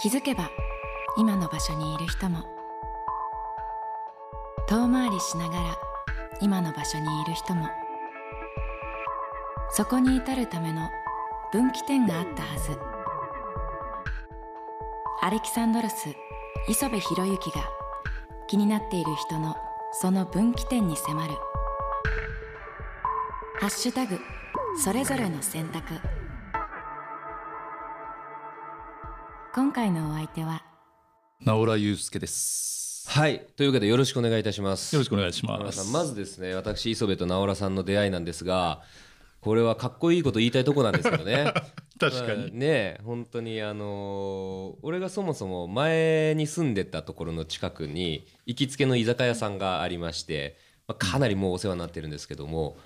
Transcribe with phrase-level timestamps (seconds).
[0.00, 0.48] 気づけば
[1.16, 2.44] 今の場所にいる人も。
[4.68, 5.76] 遠回りしながら
[6.40, 7.68] 今の場所にいる人も。
[9.70, 10.88] そこに至るための
[11.50, 12.78] 分岐点があったはず。
[15.20, 16.14] アレキサンドロス
[16.68, 17.68] 磯部博之が
[18.46, 19.56] 気になっている人の
[19.90, 21.34] その分岐点に迫る
[23.58, 24.20] 「ハッシュタグ
[24.80, 25.94] それぞれの選択」
[29.68, 30.62] 今回のお相手は
[31.44, 33.06] 直良祐介です。
[33.06, 33.44] はい。
[33.54, 34.94] というわけでよろしくお願いいたします。
[34.94, 35.92] よろしくお願いします。
[35.92, 38.80] まずですね、私、磯部と直良さんの出会いなんですが、
[39.42, 41.52] これはかっこいいこと言いたいとこなんですけどね。
[42.00, 42.58] 確かまあに。
[42.58, 50.56] ね本当にあのー俺がそもそも前に住んでたところの近くに行きつけの居酒屋さんがありまして、
[50.86, 52.78] まあ、かなりもうお世話になってるんですけども、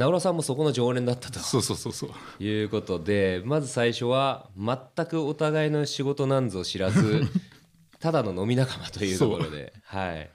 [0.00, 1.38] 直良さんもそこの常連だったと。
[1.40, 2.42] そうそうそうそう。
[2.42, 7.22] いうことでまず最初は全くお互いの仕事なんぞ知らず
[8.00, 9.74] ただの飲み仲間というところで。
[9.84, 10.30] はい。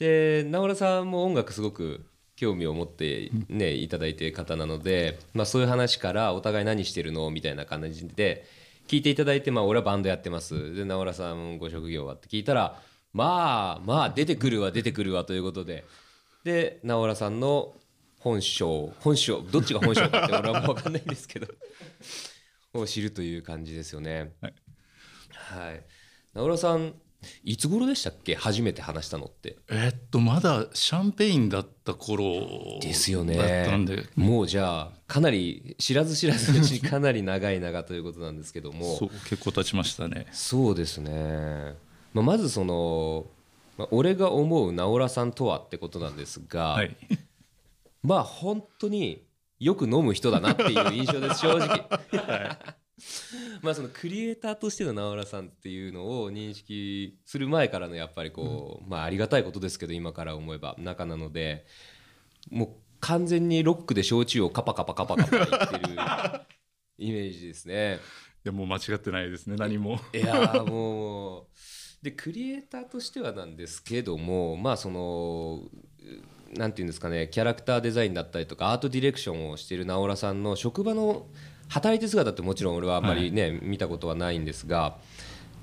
[0.00, 8.44] で直良さんも音楽すごく興味を持ってねいただいてる方なので、まあ、そういう話からお互い何してるのみたいな感じで
[8.88, 10.74] 聞いていただいて、まあ、俺はバンドやってます。
[10.74, 15.84] で直良さんご職業はって聞いたらまあまあ出てくるわ出てくるわということで。
[16.42, 17.74] で直良さんの
[18.24, 21.46] 本性本性どっちが本性かって俺はもう分かんないんですけど。
[22.72, 24.32] を知るという感じですよね。
[24.40, 24.54] はい。
[25.30, 25.84] はい。
[26.32, 26.94] 直良さん
[27.44, 28.34] いつ頃でしたっけ？
[28.34, 29.56] 初めて話したのって。
[29.70, 33.86] えっと、まだシャンペインだった頃ですよね。
[34.16, 38.96] もうじゃあかなり知らず知らずのうちに かなり長い長ということなんですけども。
[38.96, 40.26] そう、結構経ちましたね。
[40.32, 41.74] そうですね、
[42.14, 43.26] まあ、まずその、
[43.76, 46.96] まあ、俺が思う直良さんとはってことなんですが、はい。
[48.04, 49.26] まあ本当に
[49.58, 51.88] よく飲む人だなっていう印象です正直。
[53.62, 61.66] まあそのクリエイターとしての直良さんっていうのを認識する前からのやっぱりこう、まあありがたいことですけど今から思えば仲なので
[62.50, 62.68] もう
[63.00, 65.94] 完全にロックで焼酎をカパカパカパカパ言ってる
[66.98, 67.98] イメージですね。
[68.44, 69.98] いや、もう間違ってないですね、何も。
[70.12, 71.46] いやーもう
[72.02, 75.62] でクリエイターとしてはなんですけどもまあその
[76.43, 81.26] うなんていうんですかねキャラクターデザインだったりとかアートディレクションをしている直良さんの職場の
[81.68, 84.96] 働いてる姿ってもちろん俺はあんまりね、見たことはないんですが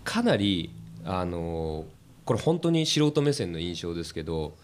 [0.03, 0.71] かなり
[1.05, 1.85] あの
[2.25, 4.55] これ本当に素人目線の印象ですけど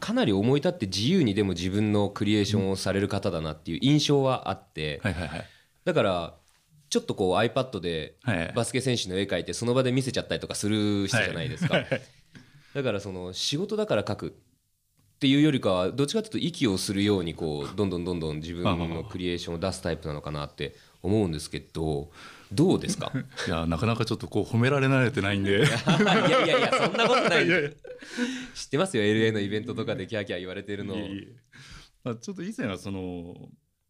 [0.00, 5.44] かなり思い立って自由にでも自分のクリエーションをされる方だなっていう印象はあって、はいはいはい。
[5.84, 6.34] だから
[6.88, 12.00] ちょっとこう iPad ではいバスケ選手の絵描いてその場で見せちゃったりとかする人じゃないですか、はいはい。
[12.74, 14.36] だからその仕事だから描く
[15.20, 22.10] っていうよりかはどっちかというと息をするようにこうどんどんどんどん自分のクリエーションを出すタイプなのかなって思うんですけど
[22.50, 23.12] どうですか？
[23.46, 25.58] いや、なかなかちょっとこう褒められ慣れてないんで。
[25.58, 25.66] いや
[26.46, 27.46] いやいやそんなことない
[28.54, 30.96] 知ってますよ？LA のイベントとかでキャーキャー言われてるの。
[30.96, 31.36] いえいえ。
[32.02, 33.34] まあ、ちょっと以前はその、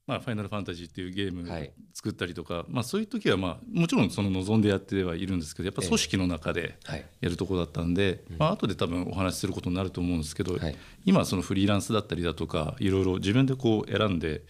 [0.07, 1.73] まあ、ファイナルファンタジーっていうゲームはい。
[1.95, 7.05] 作ったりとか、まあ、そういう時は、まあ、もちろんその望んでやってはいるんですけどやっぱ組織の中ではい。
[7.21, 10.77] やるところだったんで、まあ後で多分お話しすることになると思うんですけど、はい。
[11.05, 14.43] 今はそのフリーランスだったりだとかいろいろ自分でこう選んで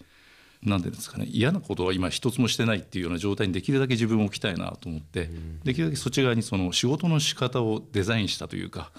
[0.63, 5.29] なんていうんですかね嫌なことは今一つもしてないっていうような状態にできるだけ自分を置きたいなと思って、
[5.63, 8.91] できるだけそっち側にその仕事の仕方をデザインしたというか。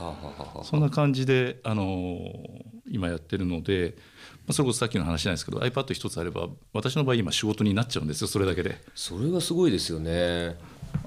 [0.64, 3.94] そんな感じで、あのー今やってるので、
[4.46, 8.78] まあ、それこそさっきの話なんですけど iPad 一つあれば私の場合今仕事になっちゃうんですよそれだけで。
[8.94, 10.56] それがすごいですよね。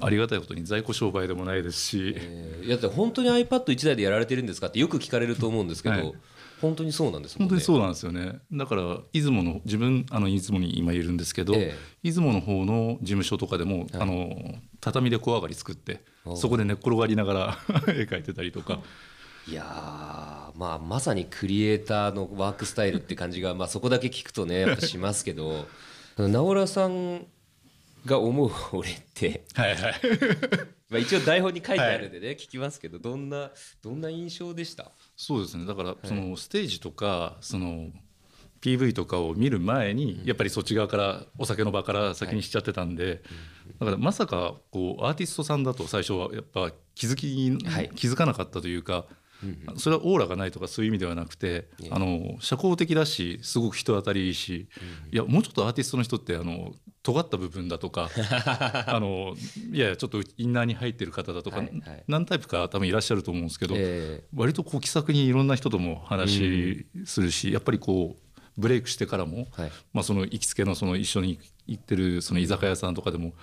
[0.00, 6.14] ありがたいことに在庫商売でもないですし、えーいやだって本当に iPad1 台でやられてるんですかってよく聞かれると思うんですけど、はい
[6.60, 7.40] 本当にそうなんですね。
[7.40, 8.38] 本当にそうなんですよね。
[8.52, 11.78] だから出雲の自分あの出雲に今いるんですけど、ええ。
[12.02, 17.58] 出雲の方の事務所とかでも、あの畳で小上がり作っておそこで寝っ転がりながら
[17.92, 18.80] 絵描いてたりとか。
[19.48, 25.68] いやー、まあ、まさにクリエイターのワークスタイルって感じが、まあ、そこだけ聞くとねやっぱしますけど
[26.18, 27.26] 直良さん
[28.04, 29.94] が思う俺って、はいはい。
[30.90, 33.50] まあ、一応台本に書いてあるんでね、聞きますけどどんな
[33.82, 34.90] どんな印象でした？
[35.16, 35.64] そうですね。
[35.64, 37.88] だからそのステージとかその
[38.60, 43.22] PV とかを見る前にやっぱりそっち側からお酒の場から先にしちゃってたんで、
[43.78, 47.90] だからまさかこうアーティストさんだと最初はやっぱ気づき、はい。
[47.94, 49.06] 気づかなかったというか、
[49.76, 54.68] それはオーラがないとかそういう意味ではなくて、あの社交的だしすごく人当たりいいし、
[55.12, 56.72] いやもうちょっとアーティストの人ってあの
[57.06, 58.10] 尖った部分だとか
[58.88, 59.36] あの
[59.72, 62.04] いやいやちょっとインナーに入ってる方だとか、はいはい。
[62.08, 69.72] 何タイプか多分いらっしゃると思うんですけど、え割とこう気さくにいろんな人とも話するし、やっぱりこうブレイクしてからも、はい。
[69.92, 71.38] まあ、その行きつけのその一緒に
[71.68, 73.34] 行ってるその居酒屋さんとかでも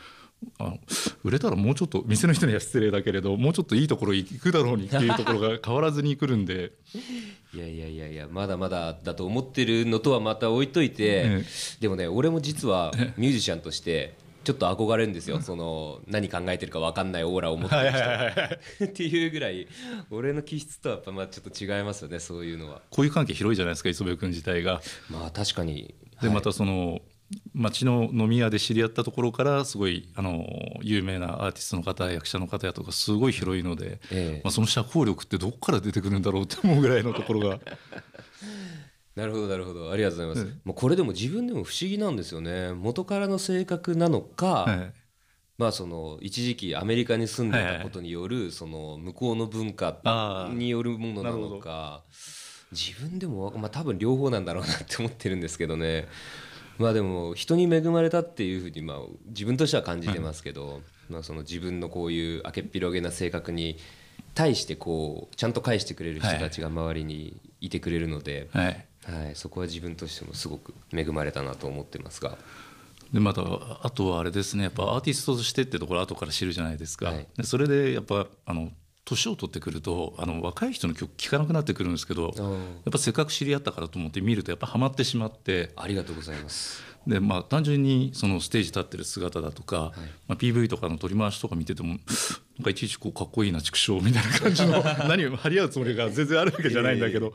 [0.59, 0.79] あの
[1.23, 6.71] 売れたらもうちょっと店の人には失礼だけれどもうちょっといいところ行くだろうにっていうところが変わらずに来るんで。
[7.53, 11.43] いやいやいやいやまだまだだと思ってるのとはまた置いといて、え
[11.81, 15.41] でもね俺も実はミュージシャンとしてちょっと憧れるんですよ。
[15.41, 18.85] その何考えてるか分かんないオーラを持ってる人。
[18.85, 19.67] っていうぐらい
[20.11, 22.81] 俺の気質とはやっぱまあちょっと違いますよねそういうのは。
[22.89, 24.81] こういう関係広いじゃないですか磯部君自体が。
[25.09, 25.93] まあ確かに。
[26.21, 26.35] ではい。
[26.35, 27.01] またその
[27.53, 30.45] 町の飲み屋で知り合ったところからすごいあの
[30.81, 34.41] 有名なアーティストの方役者の方やとかすごい広いので、ええ。
[34.43, 37.59] まあ、その社交力ってどこから出てくるんだろうって思うぐらいのところが。
[39.15, 39.91] なるほどなるほど。
[39.91, 42.73] ありがとうございます、もうこれでも自分でも不思議なんですよね。
[42.73, 44.93] 元からの性格なのか、はい
[45.57, 52.01] まあその一時期アメリカに住んでたことによるその向こうの文化によるものなのか
[52.71, 56.07] 自分でもまあ多分両方なんだろうなって思ってるんですけどね
[56.77, 58.97] まあでも人に恵まれたっていうふうにまあ
[59.27, 63.77] 自分としては感じてますけどまあその自分のこういう明けっぴろげな性格に
[64.33, 69.35] 対してこうちゃんと返してくれる人たちが周りにいてくれるのではい、はい。
[69.35, 72.37] そこは自分としてもすごく恵まれたなと思ってますが。
[73.13, 73.43] でまた
[73.83, 74.63] あとはあれですね。
[74.63, 77.27] やっぱアーティストとしてってところ後から知るじゃないですか、はい。
[77.37, 78.71] でそれでやっぱあの
[79.05, 85.71] 年を取ってくるとあの若い人の曲聴かなくなってくるんですけどやっぱせっかく知り合ったからと思って見るとやっぱハマってしまって。
[85.75, 86.81] ありがとうございます。
[87.05, 89.91] でまあ単純にそのステージ立ってる姿だとか、
[90.27, 91.99] まあ、PV とかの取り回しとか見ててもなん
[92.63, 97.33] かいちいちこうかっこいいな畜生みたいな感じの 何を張り合うつもりが全然あるわけじゃないんだけど、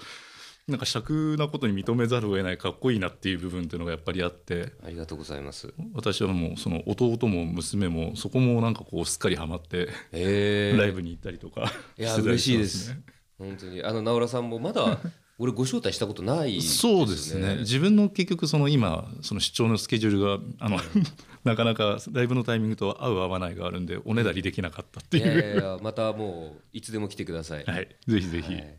[0.68, 4.72] なんか尺なことに認めざるを得ないかっこいいなっていう部分っていうのがやっぱりあって。
[4.84, 5.72] ありがとうございます。
[5.94, 10.74] 私はもうその弟も娘もそこもなんかこうすっかりハマってえ。
[10.76, 12.90] ライブに行ったりとかいやしてたり嬉しいでます。
[12.90, 13.00] ね。
[13.38, 13.82] 本当に。
[13.82, 15.00] あの直浦さんもまだ
[15.40, 17.58] 俺ご招待したことないですそうですね。
[17.60, 20.78] 自分の結局その今その出張のスケジュールがあの
[21.44, 27.64] なかなかライブのタイミングと合う合わないがあるんでおねだりできなかったっていう、いやいやまたもういつでも来てください。
[27.64, 28.78] はい、ぜひぜひ、はい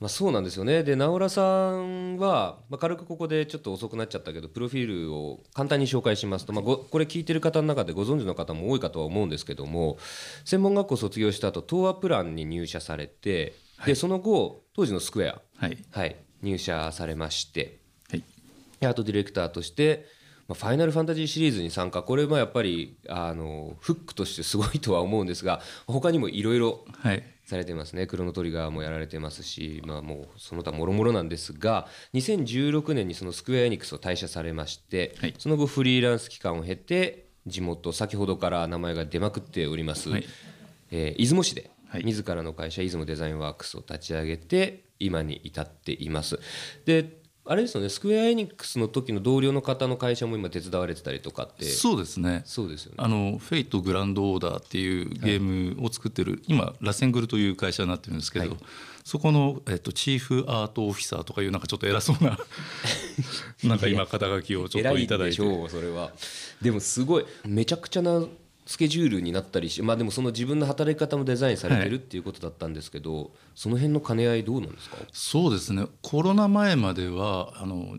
[0.00, 0.82] まあ、そうなんですよね。
[0.82, 9.98] で直浦さんは、まあ、軽くここでちょっと遅くなっちゃったけどプロフィールを簡単に紹介しますと、まあ、ごこれ聞いてる方の中でご存知の方も多いかとは思うんですけども
[10.46, 13.52] 専門学校卒業した後東亜プランに入社されて、
[13.84, 15.76] でその後当時のスクエア、はい。
[15.90, 17.80] はい、入社されまして。
[18.10, 18.24] はい。
[18.80, 20.06] でアートディレクターとして、
[20.50, 22.02] まあ、ファイナルファンタジーシリーズに参加。
[22.02, 27.22] これもやっぱりあのフックとしてすごいとは思うんですが他にもいろいろはい。
[27.44, 28.06] されてますね。
[28.06, 35.34] クロノトリガーもやられてますし、まあ、もうその他もろもろなんですが2016年にそのスクエア・エニックスを退社されまして、はい。
[35.38, 40.24] その後フリーランス期間を経て地元先ほどから名前が出まくっております、はい。
[40.90, 42.04] えー出雲市ではい。
[42.04, 46.38] 自らの会社出雲デザインワークスを立ち上げて今に至っています。
[46.86, 51.64] であれですよねスクエア・エニックスの時の同僚の方の会社も今手伝われてたりとかって。
[51.64, 52.42] そうですね。
[52.44, 52.96] そうですよね。
[52.98, 58.58] あのフェイトグランドオーダーっていうゲームを作ってる、今ラセングルという会社になってるんですけど、はい。
[59.04, 62.38] そこの、えっと、チーフアートオフィサーとかいうなんかちょっと偉そうな
[63.64, 66.12] なんか今肩書きをちょっといただいでしてょうそれは。
[66.60, 68.24] でもすごいめちゃくちゃな
[68.70, 74.96] スケジュールになったりしまあでもその自分の働き方もデザインされてるっていうことだったんですけど、その辺の兼ね合いどうなんですか？
[75.12, 75.86] そうですね。
[76.02, 77.98] コロナ前まではあの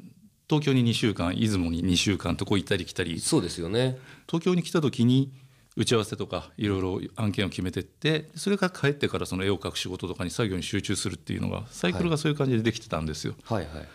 [0.50, 3.20] 東京に2週間出雲に2週間とこう行ったり来たり。
[3.20, 3.98] そうですよね。
[4.28, 5.34] 東京に来た時に
[5.76, 13.36] 打ち合わせとかいろいろ案件を決めてってそれから帰ってからその絵を描く仕事とかに作業に集中するっていうのがサイクルがそういう感じでできてたんですよ。
[13.44, 13.88] はいはいはい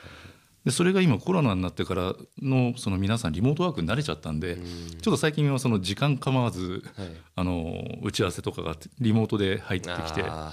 [0.66, 7.08] でそれが今コロナになってからのその皆さんリモートワークに慣れちゃったんでちょっと最近はその時間構わずはい。
[7.36, 10.52] あの打ち合わせとかがリモートで入ってきてあ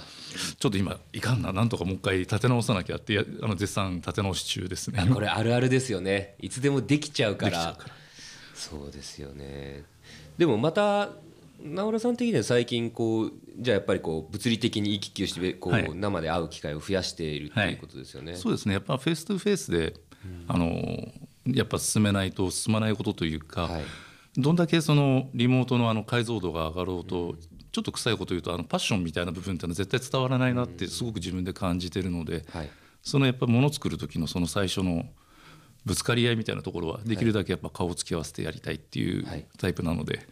[0.58, 5.00] ちょっと今いかんななんとかもう一回立て直さなきゃってやあの絶賛立て直し中ですね。
[5.00, 6.36] ーこれあるあるですよね。
[6.40, 7.50] いつでもできちゃうから。
[7.50, 7.94] できちゃうから。
[8.54, 9.82] そうですよね。
[10.38, 11.10] でもまた
[11.60, 15.90] 直良さん的には最近こうじゃあやっぱりこう物理的に行き来をしてこう、はい。
[15.94, 18.74] 生で会う機会を増やしているっていうことですよね、そうですね。
[18.74, 19.94] やっぱフェイストゥフェイスで、
[20.48, 21.08] あの
[21.46, 23.82] やっぱ進めないと進まないことというか、はい。
[24.36, 27.36] どんだけそのリモートのあの解像度が上がろうと、
[27.70, 32.70] ちょっと臭いこと言うとあのパッションみたいな部分っていうのは絶対伝わらないなってすごく自分で感じてるので、はい。
[33.02, 35.04] そのやっぱり物作る時のその最初の
[35.84, 39.44] ぶつかり合いみたいなところはできるだけやっぱ顔をつき合わせてやりたいっていうはい。
[39.58, 40.26] タイプなので、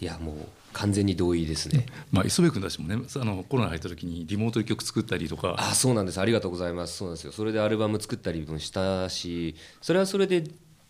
[0.00, 0.36] いやもう
[0.72, 1.86] 完全に同意ですね。
[2.12, 5.56] まあ磯部君たちもねあのコロナ入った時にリモートで曲作ったりとか。
[5.58, 6.20] あそうなんです。
[6.20, 6.98] ありがとうございます。
[6.98, 7.32] そうなんですよ。
[7.32, 10.44] それでアルバム作ったりもしたしそれはそれで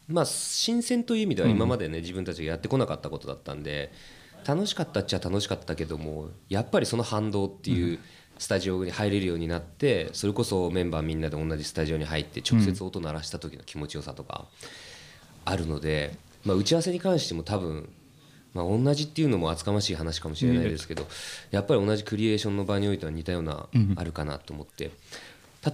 [0.08, 3.92] まあ新鮮という意味では今までね、自分たちがやってこなかったことだったんで
[4.46, 7.98] 楽しかったっちゃ楽しかったけどもやっぱりその反動っていう
[8.38, 14.46] スタジオに入れるようになってそれこそメンバーみんなで同じスタジオに入って直接音鳴らした時の気持ちよさとか
[15.44, 17.88] あるので、まあ、打ち合わせに関しても多分
[18.54, 21.06] まあ、同じっていうのも厚かましい話かもしれないですけど、
[21.50, 24.90] やっぱり同じクリエーションの場においては似たようなあるかなと思って、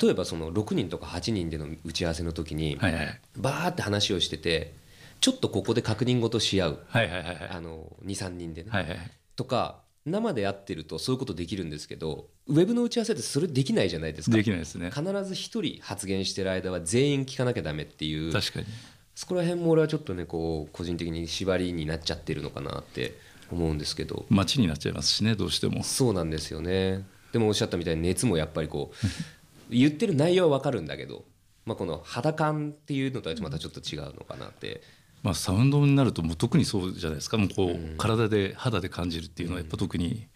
[0.03, 3.21] 例えばその6人とか8人での打ち合わせの時に、はいはい。
[3.37, 4.75] バーって話をしてて
[5.21, 7.49] ちょっとここで確認事し合う、はいはいはいはい。
[7.51, 8.99] あの23人でね、はいはい
[9.37, 14.37] とか生でやってるとそういうことできるんですけどウェブの打ち合わせってそれできないじゃないですか。
[14.37, 14.91] できないですね。
[14.91, 18.67] 必ず1人発言してる間は全員聞かなきゃダメっていう確かに
[19.15, 23.15] そこら辺も俺はちょっとねこう個人的に縛りになっちゃってるのかなって
[23.51, 24.27] 思うんですけど。
[24.29, 25.85] 街になっちゃいますしねどうしても。
[25.85, 27.05] そうなんですよね。
[27.33, 29.07] でもおっしゃったみたいに熱もやっぱりこう
[29.71, 31.25] 言ってる内容は分かるんだけど、
[31.65, 34.83] まあ、この肌感っていうのとはまたちょっと違うのかなって。
[35.23, 37.39] まあ、サウンドになるともう特にそうじゃないですか。
[37.39, 40.27] もうこう体で肌で感じるっていうのはやっぱ特に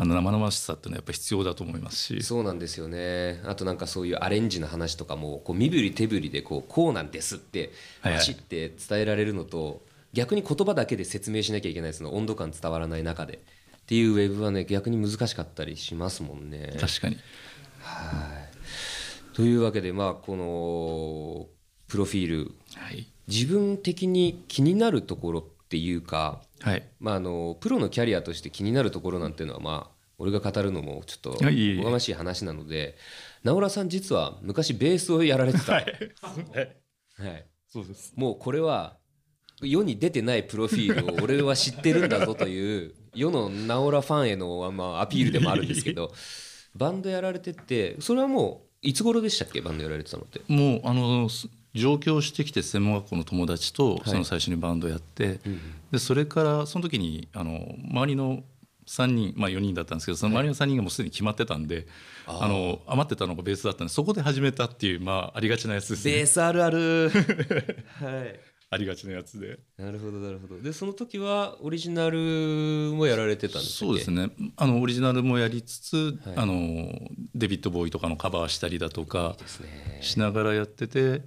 [0.00, 2.22] あの生々しさっていうのはやっぱ必要だと思いますし。
[2.22, 3.42] そうなんですよね。
[3.44, 8.20] あとなんかそういうアレンジの話とかもこう身振り手振りでこうこうなんですってはいはい。
[8.20, 13.38] バシって伝えられるのと逆に言葉だけで説明しなきゃいけないその温度感伝わらない中で。
[13.38, 16.76] っていうウェブはね逆に難しかったりしますもんね。
[16.78, 17.16] 確かに。
[19.32, 21.46] というわけでまあこの
[21.88, 22.52] プロフィール。
[22.76, 23.08] はい。
[23.26, 26.82] 自分的に気になるところっていうか、はい。
[26.98, 32.96] まあ、あのプロのキャリアとして気になるところなんていうのはまあ俺が語るのもちょっとおがましい話なので
[33.44, 35.86] 直浦さん実は昔ベースをやられてた、はい。
[37.68, 38.12] そうです。
[38.16, 38.96] もうこれは
[39.60, 46.12] 世に出てないプロフィールを 俺は知ってるんだぞという世の直浦ファンへのまあアピールでもあるんですけど
[46.74, 50.40] バンドやられててそれはもういつ頃でしたっけバンドやられてたのって？
[50.46, 51.48] もうあのす
[51.78, 55.40] 上京してきて専門学校の友達とその最初にバンドやって、
[55.90, 58.42] でそれからその時にあの周りの
[58.88, 61.86] 3人まあ4人だったんですけどその周りの3人がもうすでに決まってたんで、
[62.26, 66.14] あの余ってたのがベースだったんでそこで始めたっていうまあありがちなやつですね。
[66.14, 67.10] ベースあるある。
[68.00, 68.40] はい。
[68.70, 69.58] ありがちなやつで。
[69.78, 70.60] なるほどなるほど。
[70.60, 74.30] でその時はオリジナルもやられてたんですそうですね。
[74.56, 76.36] あのオリジナルもやりつつ、はい。
[76.36, 76.92] あの
[77.38, 79.36] デビッド・ボーイとかのカバーしたりだとか
[80.00, 81.22] しながらやっててはい。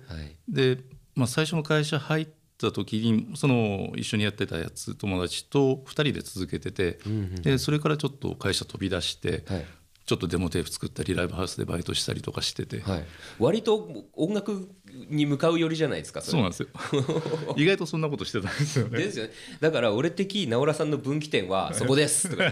[0.48, 0.78] で、
[1.16, 2.28] まあ、最初の会社入っ
[2.58, 7.00] た時にその一緒にやってたやつ友達と2人で続けてて、
[7.42, 9.66] でそれからちょっと会社飛び出して、はい。
[10.06, 13.06] ちょっとデモテープ作ったりライブハウスでバイトしたりとかしてて、はい、
[13.40, 14.68] 割と音楽
[15.10, 16.70] に向かう寄りじゃないですかそうなんですよ。
[17.56, 18.98] 意外とそんなことしてたんですよね。
[18.98, 22.52] ですよねだから俺的直浦さんの分岐点はそこですとか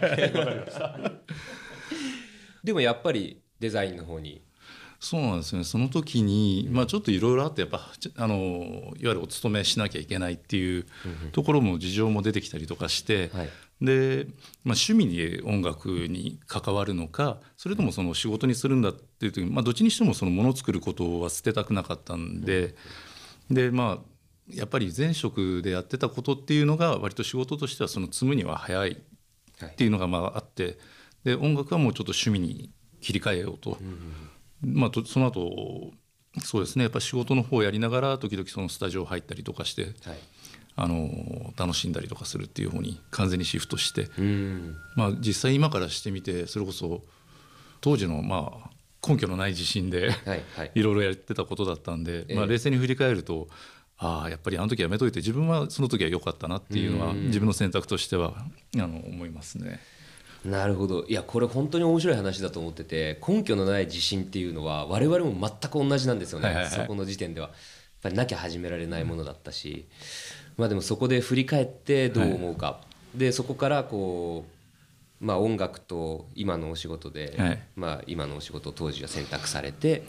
[2.64, 4.42] でもやっぱりデザインの方に。
[5.00, 5.64] そうなんですよね。
[5.64, 10.86] その時に、まあ、ちょっといろいろあってやっぱちあのいわゆるお勤めしなきゃいけないっていう
[11.32, 13.50] ところも事情も出てきたりとかして、はい。
[13.82, 14.26] で、
[14.66, 22.76] まあ、趣味に音楽に関わるのかそれともその仕事にするんだっていう時に、まあ、どっちにしてもそのものを作ることは捨てたくなかったんで、
[23.50, 24.20] でまあ
[24.54, 30.78] やっぱり前職でやってたことっていうのが割と仕事としてはその積むには早いっていうのがまああって
[31.24, 33.78] で音楽はもうちょっと趣味に切り替えようと。
[34.62, 35.92] まあ、とその後
[36.44, 36.84] そうですね。
[36.84, 39.94] やっぱ仕事の方をやりながら時々そのスタジオ入ったりとかしてはい。
[40.76, 47.02] あの楽しんだりとかするっていう方に完全にシフトして、うんまあ、実際今からしてみてそれこそ
[47.82, 48.70] 当時のまあ
[49.06, 50.36] 根拠のない自信では
[50.76, 52.36] いろいろやってたことだったんで、ええ。
[52.36, 53.50] まあ、冷静に振り返ると
[53.98, 59.82] ああやっぱりあの時やめといて自分はその時は良かったなっていうのは自分の選択としてはあの思いますね。
[60.46, 61.06] なるほど。
[61.08, 66.74] いやこれ本当に面白い話だと思ってて根拠のない自信っていうのは我々も全く同じなんですよね、はいはいはい。
[66.74, 67.48] そこの時点では。
[67.48, 67.56] やっ
[68.04, 69.86] ぱりなきゃ始められないものだったし、
[70.56, 72.80] まあでもそこで振り返ってどう思うか、
[73.14, 74.46] でそこからこ
[75.22, 77.60] うまあ音楽と今のお仕事で、はい。
[77.76, 80.04] まあ今のお仕事を当時は選択されて、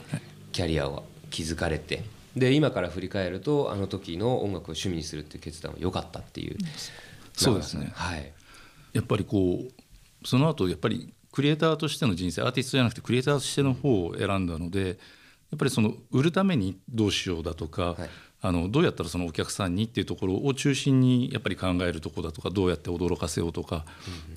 [0.53, 2.05] キャリアを築かれて。
[2.33, 6.57] で今から振り返るとあの時の音楽を趣味にするっていう決断は良かったっていう。
[7.33, 7.91] そうですね。
[7.93, 8.31] はい。
[8.93, 9.80] やっぱりこう
[10.25, 14.93] その後やっぱりクリエイターとしての人生アーティストじゃなくてクリエイターとしての方を選んだのでや
[15.55, 18.09] っぱりその売るためにどうしようだとか、はい。
[18.43, 23.85] あのどうやったらそのお客さんにっていうところを中心にやっぱり考えるところだとかどうやって驚かせようとか、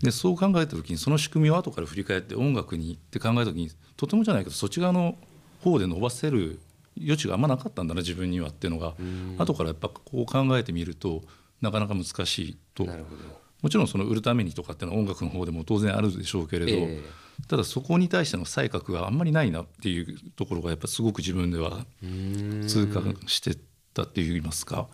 [0.03, 5.17] でそう考えた時にその仕組みを後から振り返って音楽にって考えた時にとてもじゃないけどそっち側の
[5.63, 6.61] 方で伸ばせる
[7.01, 8.93] 余地があんまなかったんだな自分にはっていうのが
[9.39, 11.23] 後からやっぱこう考えてみると
[11.63, 12.85] なかなか難しいと。
[12.85, 17.03] なるほどもちろんその売るためにとかっていうのは音楽の方でも当然あるでしょうけれど、ええ。
[17.49, 23.57] ただそこに対しての才覚があんまりないなっていうところがやっぱすごく自分では痛感して
[23.95, 24.87] たって言いますか。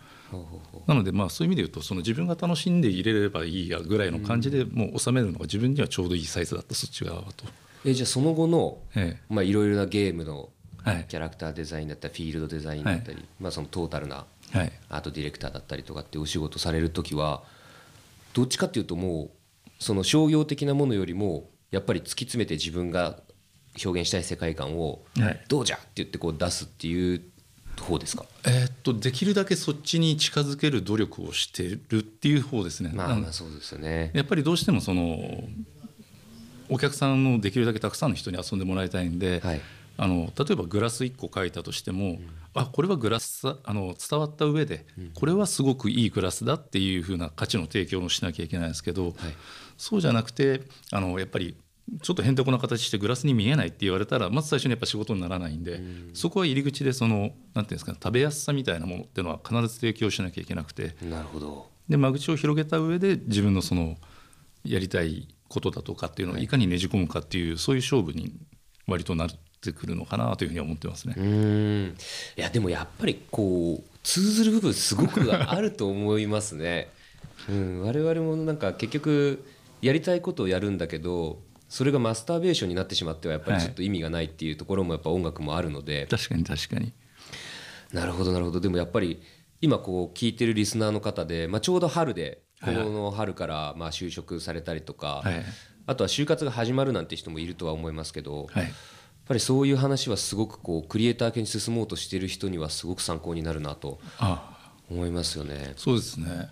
[0.87, 7.43] なのでまあそういう意味で言うとその自分が楽しんで入れればいいやぐらいの感じでもう収めるのが自分にはちょうどいいサイズだったそっち側はと。
[7.83, 10.47] えじゃあその後のえまあいろいろなゲームの
[10.85, 11.05] えはい。
[11.09, 14.71] キャラクターデザインだったりフィールドデザインだったり、まあそのトータルなはい。
[14.87, 17.43] アートディレクターだったりとかってお仕事される時は
[18.33, 23.17] どっちかっていうともうその商業的なものよりもやっぱり突き詰めて自分が
[23.83, 25.41] 表現したい世界観をはい。
[25.47, 27.21] どうじゃって言ってこう出すっていう
[27.79, 32.91] 方ですか、えーっとできるだけそっちに近づける努力をしてるっていう方ですね。
[32.93, 34.11] まあそうですよね。
[34.13, 35.43] やっぱりどうしてもその
[36.69, 39.61] お客さんのできるだけたくさんの人に遊んでもらいたいんで、はい。
[39.97, 42.19] あの例えばグラス1個書いたとしても、
[42.53, 49.13] あこれはグラスさあの伝わった上で、これはすごくいいグラスだっていうふうな価値の提供をしなきゃいけないんですけど、
[49.77, 51.55] そうじゃなくてあのやっぱり
[52.01, 55.81] ちょっとへんてこな形してグラスに見えないって言われたらまず最初にやっぱ仕事にならないんで、
[56.13, 61.69] そこは入り口でそのなんていうんですかね食べやすさみたいなものっていうのは必ず提供しなきゃいけなくてなるほど。
[61.89, 63.97] で間口を広げた上で自分のその
[64.63, 66.47] やりたいことだとかっていうのをい。
[66.47, 68.33] かにねじ込むかっていう、そういう勝負に
[68.87, 69.27] 割とな
[69.61, 71.13] ってくるのかなというふうには思ってますね。
[71.15, 71.95] うーん。
[72.37, 76.89] いやでもやっぱりこう通ずる部分すごくあると思いますね。
[77.47, 79.43] うん、我々もなんか結局
[79.81, 86.93] やりたいことをやるんだけどそれがマスターベーションになってしまってはやっぱりちょっと意味がないっていうところもやっぱ音楽もあるので、確かに確かに。
[87.93, 88.59] なるほどなるほど。
[88.59, 89.21] でもやっぱり
[89.59, 92.75] 今こう聞いてるリスナーの方で、まあ、ちょうど春でこはい。
[92.75, 95.43] はいの春からまあ就職されたりとか、はい。
[95.87, 98.71] あとは就活が始まるなんて人もいるとは思いますけど、はい
[99.31, 104.57] ぱりそういう話はすごくこうクリエイター系に進もうとしている人にはすごく参考になるなとあ
[104.89, 105.73] 思いますよね。
[105.77, 106.27] そうですね。
[106.29, 106.45] は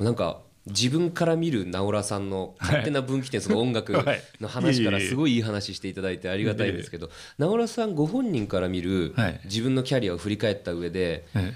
[0.00, 0.04] い。
[0.04, 4.22] なんか自分から見る直良さんの勝手な分岐点、その音楽 はい。
[4.40, 9.40] の話からすごいいい話していただいてありがたいんですけど直良さんご本人から見るはい。
[9.44, 11.54] 自分のキャリアを振り返った上でえ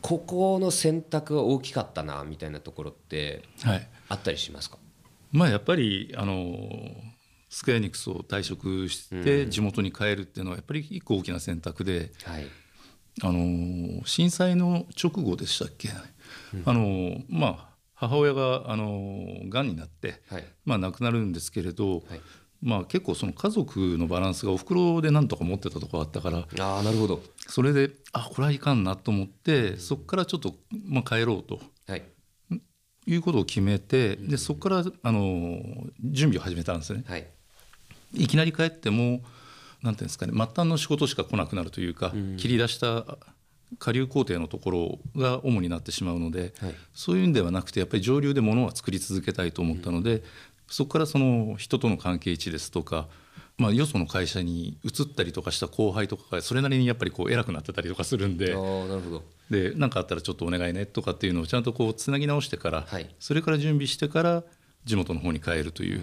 [0.00, 3.42] ここの選択は大きかったなみたいなところって
[4.08, 4.78] あったりしますか？
[5.30, 6.56] まあやっぱりあの
[7.48, 12.46] スクエアエニックスを退職して地元に帰るっていうのはやっぱり一個大きな選択で、はい。
[13.20, 15.88] あの震災の直後でしたっけ、
[16.64, 20.44] あのまあ母親があのがんになって、はい。
[20.64, 22.20] まあ、亡くなるんですけれど、はい。
[22.60, 27.22] まあ、結構その家族のバランスがおふくろでなんとか持ってたところあったからああなるほど。
[27.46, 32.02] それであこれはいかんなと思ってそこからちょっと、まあ、帰ろうとはい。
[33.06, 35.62] いうことを決めてでそこからあの
[36.02, 37.04] 準備を始めたんですね。
[37.06, 37.26] はい
[38.14, 39.22] いきなり帰っても
[39.82, 43.04] なんていうんですかね末端の仕事しか来なくなるというか、切り出した
[43.78, 46.74] 下流工程のところが主になってしまうので、はい。
[46.94, 50.22] そういうんではなくてやっぱり上流で物は作り続けたいと思ったので、
[50.68, 53.08] そこからその人との関係値ですとか、
[53.56, 58.54] まあ、よその会社に移ったりとかした後輩とかがそれなりにやっぱりこう偉くなってたりとかするんで。
[58.54, 59.22] ああなるほど。
[59.50, 63.14] で何かあったらちょっとお願いねとかっていうのをちゃんとこうつなぎ直してから、はい。
[63.18, 64.44] それから準備してから
[64.84, 66.00] 地元の方に帰るという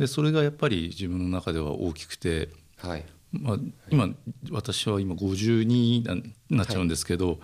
[0.00, 3.04] でそれがやっぱり自分の中では大きくて、はい。
[3.32, 3.56] まあ、
[3.90, 4.08] 今
[4.50, 6.16] 私は今52にな
[6.48, 7.38] なっちゃうんですけど、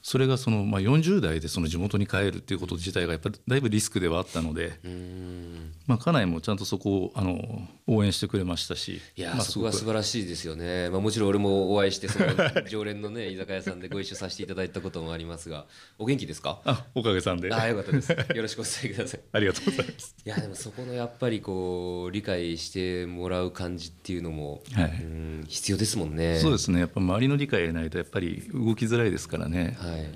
[0.00, 5.57] それがその、まあ、40代でその地元に帰るっていうこと自体がやっぱりだいぶリスクではあったので、うーん
[5.88, 9.00] まあ、家内もちゃんとそこをあの応援してくれましたし。
[9.16, 9.72] いやー、まあそこは。
[9.72, 12.26] 素晴らしいですよね、まあ、もちろん俺もお会いしてその
[12.68, 15.64] 常連のね居酒屋さんでご一緒させていただいたこともありますが。
[15.98, 16.60] お元気ですか？
[16.64, 17.50] あおかげさんで。
[17.52, 18.12] ああよかったです。
[18.12, 19.20] よろしくお伝えください。
[19.32, 20.14] ありがとうございます。
[20.24, 24.90] いやでもそこのやっぱりこう理解してもらう感じっていうのも、はい。
[25.02, 26.38] うん必要ですもんね。
[26.40, 26.80] そうですね。
[26.80, 29.76] やっぱ周りの理解がないとやっぱり動きづらいですからね。
[29.80, 30.10] はいはいはい。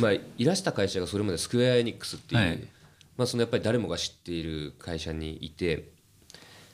[0.00, 2.60] まあいらした会社がそれまでスクエア・エニックスっていう、はい
[3.20, 5.90] まあ、そのやっぱり誰もが知っている会社にいて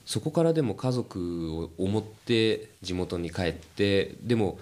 [0.04, 4.60] そこからでも家族を思って地元に帰ってでも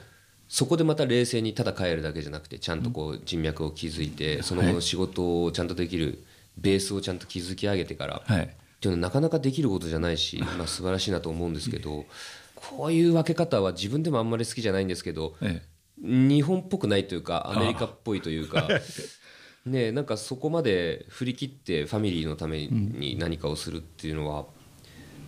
[0.48, 6.24] そこでまた冷静にただ帰るだけじゃなくてちゃんとこう人脈を築いてその後の仕事をちゃんとできる
[6.56, 8.22] ベースをちゃんと築き上げてから。
[8.24, 8.44] はい。
[8.44, 8.46] っ
[8.80, 12.04] ていうのはなかなかできることじゃないし、まあ、素晴らしいなと思うんですけど
[12.54, 15.62] こういう分け方は自分でもあんまり好きじゃないんですけどえ。
[15.98, 18.68] 日本っぽくないというかアメリカっぽいというか
[19.66, 24.44] ねなんかそこまで振り切ってファミリーのために何かをするっていうのは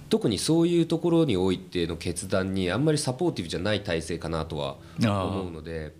[0.09, 5.95] 特にそういうところにおいての決断にあんまりサポーティブじゃない体制かなとは思うので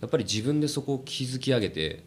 [0.00, 2.02] やっぱり自分でそこを築き上げて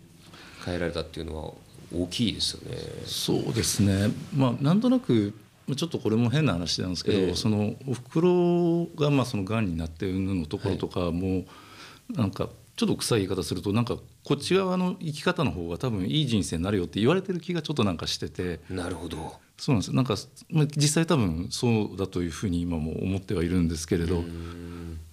[0.66, 1.54] 変えられたっていうのは
[1.94, 2.78] 大きいですよね。
[3.06, 4.12] そうですね。
[4.36, 5.34] まあなんとなく
[5.76, 7.36] ちょっとこれも変な話なんですけど、ええ。
[7.36, 11.46] そのおふくろがまあそのがんになってうんぬんのところとかも、
[12.10, 18.60] なんかちょっと臭い言い方するとなんかこっち側の生き方の方が多分いい人生になるよって言われてる気がちょっとなんかしてて。
[18.70, 19.40] なるほど。
[19.58, 19.88] そうなんです。
[19.88, 20.16] よなんか、
[20.52, 24.24] まあ、実際多分そうだというふうに今も思ってはいるんですけれど。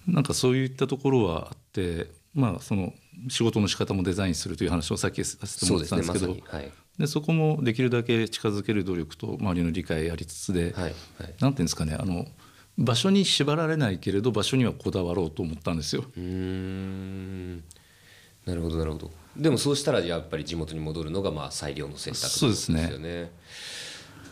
[0.07, 2.93] なんかそういったところはあってまあその
[3.29, 6.25] 仕事の仕方もデザインするという話をさっきさせてもらってたんですけど。
[6.27, 6.71] そうですねまはい。
[6.99, 10.93] でそこもできるだけ近づける努力と周りの理解ありつつで、はいはい。
[11.17, 12.27] なんていうんですかねあの
[12.77, 16.03] 場所に縛られないけれど場所にはこだわろうと思ったんですよ。
[16.15, 17.63] うーん。
[18.45, 19.11] なるほどなるほど。
[19.35, 22.89] でもそうしたらやっぱり地元に戻るのがまあ最良の選択そうですね。
[22.91, 23.31] よね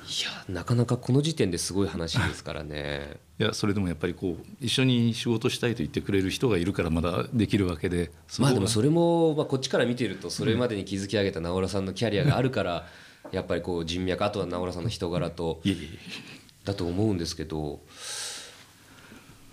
[0.06, 3.18] いやなかなかこの時点ですごい話ですからね。
[3.40, 12.88] いやそれでもやっぱりこう一緒に仕事したいと言ってくれる人がいるからまだできるわけでまあでもそれも、まあ、こっちから見てるとそれまでに築き上げた直浦さんのキャリアがあるから
[13.32, 15.62] やっぱりこう人脈あとは直浦さんの人柄と。
[16.64, 17.82] だと思うんですけど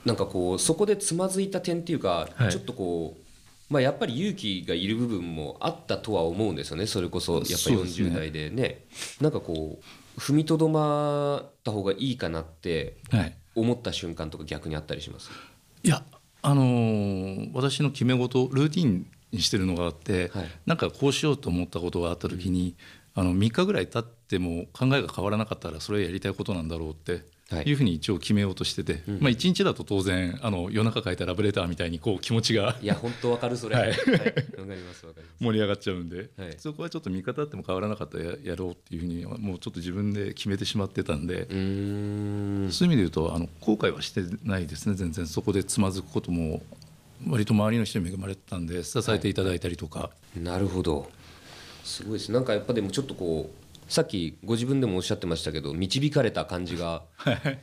[0.04, 2.50] なんかこうそこでつまずいた点っていうか、はい。
[2.50, 6.86] ちょっとこう、まあ、やっぱり勇気がいる部分もあったとは思うんですよね。
[6.86, 8.08] それこそやっぱそうですね。
[8.08, 8.50] 40代で。
[8.50, 8.84] ね。
[9.20, 9.78] なんかこ
[10.16, 13.36] う踏みとどまった方がいいかなってはい。
[13.54, 15.30] 思った瞬間とか逆にあったりします？
[15.82, 16.02] いや
[16.42, 20.50] あのー私の決め事ルーティンにしてるのがあって、はい。
[20.66, 22.74] なんかこうしようと思ったことがあった時に、
[23.14, 27.18] あの3日ぐらい経っても考えが変わらなかったらそれはやりたいことなんだろうっては
[27.62, 27.64] い。
[27.64, 29.20] いうふうに一応決めようとしてて、うん。
[29.20, 33.94] まあ、1日だと当然あの夜中書いたラブレターみたいにこう気持ちがいや本当わかるそれ。
[35.40, 36.54] 盛り上がっちゃうんで、はい。
[36.58, 46.62] そこはちょっと見方あっても変わらなかったらややろうっていうふうにはもうちょっと自分で決めてしまってたんで、そういう意味で言うとあの後悔はしてないですね全然そこでつまずくことも
[47.28, 51.10] 割と周りの人に恵まれてたんで支えていただいたりとか、なるほど。
[51.84, 52.32] すごいです。
[52.32, 57.03] なんかやっぱでもちょっとこうさっきご自分でもおっしゃってましたけど導かれた感じが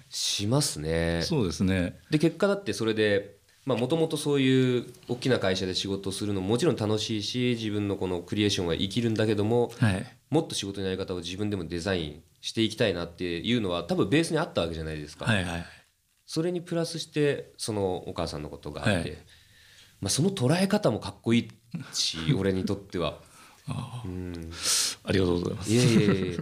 [0.10, 1.22] しますね。
[1.24, 15.26] そうですねで結果だってそれでもともとそういう大きな会社で仕事をするのももちろん楽しいし自分のこのクリエーションは生きるんだけどもはいもっと仕事のやり方を自分でもデザインしていきたいなっていうのは多分ベースにあったわけじゃないですか。
[15.26, 15.66] はいはい
[16.30, 19.18] それにプラスしてそのお母さんのことがあって、はい
[20.02, 21.50] まあ、その捉え方もかっこいい
[21.94, 23.18] し俺にとっては。
[23.68, 24.52] あうん。
[25.04, 25.72] ありがとうございます。
[25.72, 26.40] いやいやいや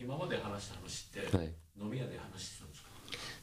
[0.00, 1.52] 今まで話した話って、はい。
[1.80, 2.88] 飲み屋で話してたんですか？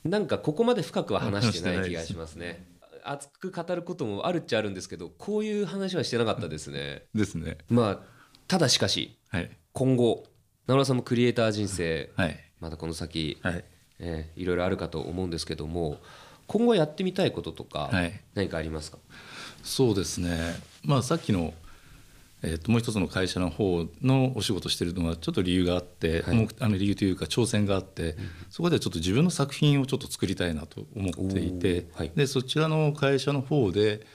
[0.05, 2.65] なんかここまで深くは話してない気がしますね。
[3.03, 7.03] 熱く語ることもあるっちゃあるんですけどこういう話はしてなかったですね。
[7.15, 7.57] ですね。
[7.69, 7.99] まあ
[8.47, 9.49] ただしかしはい。
[9.73, 10.25] 今後
[10.67, 12.39] 直良さんもクリエイター人生はい。
[12.59, 13.63] まだこの先、はい。
[13.99, 15.97] えーいろいろあるかと思うんですけども
[16.47, 18.21] 今後やってみたいこととかはい。
[18.33, 18.97] 何かありますか、
[19.63, 20.55] そうですね。
[20.83, 21.53] まあさっきの
[22.41, 26.35] えー、ともう一つの会社の方のお仕事してるのはちょっと理由があって、はい。
[26.35, 28.15] もうあの理由というか挑戦があって、
[28.49, 32.11] そこでちょっと自分の作品をちょっと作りたいなと思っていて、はい。
[32.15, 34.05] でそちらの会社の方で、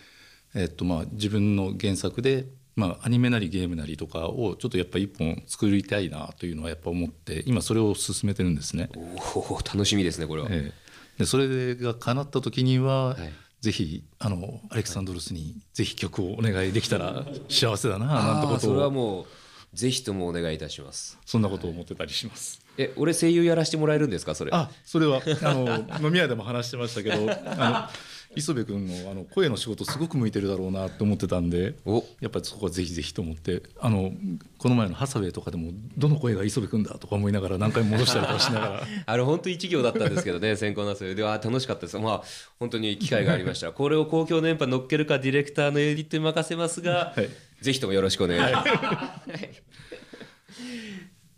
[0.55, 8.89] えーとまあ、自分の原作で、まあ、アニメなりゲームなりとかをちょっとやっぱ一本作りたいなというのはやっぱ思って今それを進めてるんですね。
[9.35, 10.85] おお楽しみですねこれは、ええ。
[11.19, 13.33] でそれが叶った時には、はい
[13.65, 18.75] ぜひあのアレクサンドロスにぜひ曲をお願いできたら幸せだななんてことを。
[18.75, 19.27] れはもう
[19.73, 21.19] ぜひともお願いいたします。
[21.25, 22.61] そんなことを思ってたりします。
[22.77, 24.51] え俺声優やらせてもらえるんですかそれ。
[24.53, 27.17] あそれはあの飲み屋でも話してましたけど
[27.57, 28.05] あの
[28.37, 32.05] 磯部君のあの声の仕事すごく向いてるだろうなって思ってたんでお。
[32.21, 34.13] やっぱりそこはぜひぜひと思ってあの
[34.59, 38.83] この前のハサウェイとかでもどの声が磯部君だとか思いながら何回も戻したりとかしながら。
[39.07, 41.99] あれ本当一行だったんですけどね 先行なそれでは楽しかったです。
[41.99, 42.23] まあ
[42.59, 43.67] 本当に機会がありました。
[43.67, 47.29] らこれを公共電波乗っけるかディレクターのエディットに任せますが、はい。
[47.61, 48.71] ぜひともよろしくお願いします、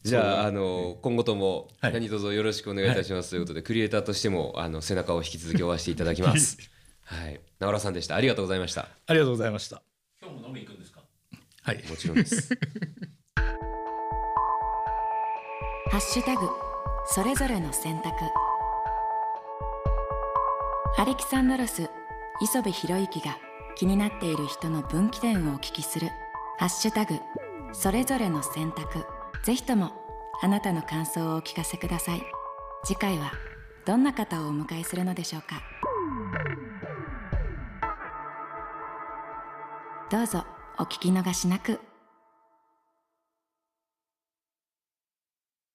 [0.03, 1.93] じゃああの今後ともはい。
[1.93, 6.59] 何卒よろしくお願いいたしますということで、クリエイターとしてもあの背中を引き続き追わせていただきます
[7.07, 7.40] はい。
[7.61, 8.16] 直良さんでした。
[8.16, 8.88] ありがとうございました。
[9.07, 9.83] ありがとうございました。
[10.21, 11.01] 今日も飲み行くんですか？
[11.62, 11.83] はい。
[11.88, 12.49] もちろんです。
[15.90, 16.51] ハッシュタグ
[17.07, 18.11] それぞれの選択。
[20.99, 21.88] アレキサンドロス
[22.42, 23.38] 磯部博之が
[23.77, 26.09] 気になっている人の分岐点をお聞きする
[26.59, 27.21] 「ハッシュタグ
[27.73, 29.05] それぞれの選択」
[29.45, 29.92] ぜひとも
[30.42, 32.23] あなたの感想をお聞かせください。
[32.85, 33.33] 次回は
[33.85, 35.62] どんな方をお迎えするのでしょうか？
[40.09, 40.45] どうぞ
[40.79, 41.81] お聞き逃しなく。